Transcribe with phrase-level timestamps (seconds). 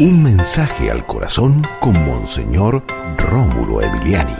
[0.00, 2.82] Un mensaje al corazón con Monseñor
[3.18, 4.34] Rómulo Emiliani.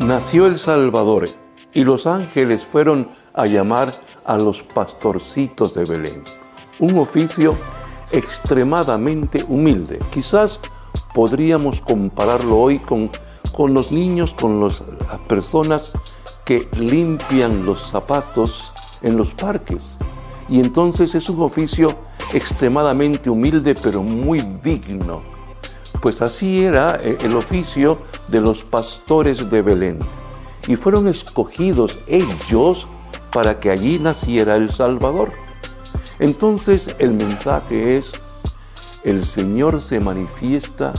[0.00, 1.28] Nació el Salvador
[1.72, 3.94] y los ángeles fueron a llamar
[4.24, 6.24] a los pastorcitos de Belén.
[6.80, 7.56] Un oficio
[8.10, 10.00] extremadamente humilde.
[10.10, 10.58] Quizás
[11.14, 13.12] podríamos compararlo hoy con,
[13.52, 14.82] con los niños, con las
[15.28, 15.92] personas
[16.44, 19.96] que limpian los zapatos en los parques.
[20.48, 25.22] Y entonces es un oficio extremadamente humilde, pero muy digno.
[26.00, 27.98] Pues así era eh, el oficio
[28.28, 29.98] de los pastores de Belén.
[30.66, 32.86] Y fueron escogidos ellos
[33.32, 35.32] para que allí naciera el Salvador.
[36.18, 38.10] Entonces el mensaje es,
[39.04, 40.92] el Señor se manifiesta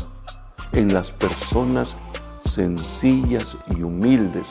[0.72, 1.98] en las personas
[2.44, 4.46] sencillas y humildes,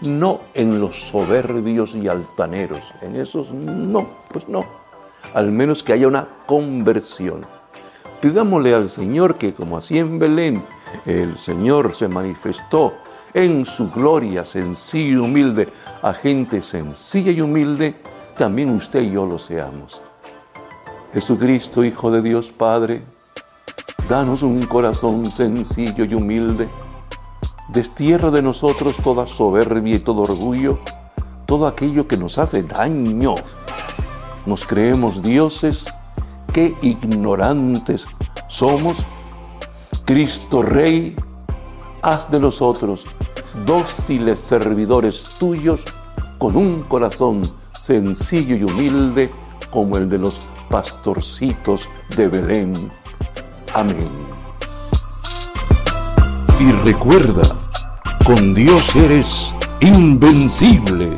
[0.00, 2.82] no en los soberbios y altaneros.
[3.02, 4.83] En esos no, pues no.
[5.34, 7.46] Al menos que haya una conversión.
[8.20, 10.62] Pidámosle al Señor que como así en Belén
[11.04, 12.94] el Señor se manifestó
[13.34, 15.68] en su gloria sencilla y humilde
[16.02, 17.96] a gente sencilla y humilde,
[18.36, 20.00] también usted y yo lo seamos.
[21.12, 23.02] Jesucristo, Hijo de Dios Padre,
[24.08, 26.68] danos un corazón sencillo y humilde.
[27.70, 30.78] Destierra de nosotros toda soberbia y todo orgullo,
[31.46, 33.34] todo aquello que nos hace daño.
[34.46, 35.84] Nos creemos dioses,
[36.52, 38.06] qué ignorantes
[38.48, 38.96] somos.
[40.04, 41.16] Cristo Rey,
[42.02, 43.04] haz de nosotros
[43.64, 45.82] dóciles servidores tuyos
[46.38, 47.42] con un corazón
[47.80, 49.30] sencillo y humilde
[49.70, 50.34] como el de los
[50.68, 52.90] pastorcitos de Belén.
[53.74, 54.10] Amén.
[56.60, 57.42] Y recuerda,
[58.24, 61.10] con Dios eres invencible.